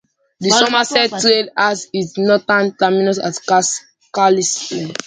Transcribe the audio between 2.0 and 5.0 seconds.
northern terminus at Carlisle.